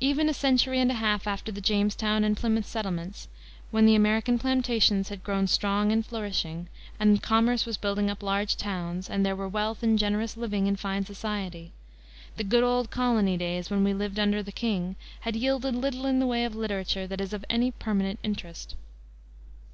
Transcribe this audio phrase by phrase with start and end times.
[0.00, 3.28] Even a century and a half after the Jamestown and Plymouth settlements,
[3.70, 8.56] when the American plantations had grown strong and flourishing, and commerce was building up large
[8.56, 11.70] towns, and there were wealth and generous living and fine society,
[12.38, 16.18] the "good old colony days when we lived under the king," had yielded little in
[16.18, 18.74] the way of literature that is of any permanent interest.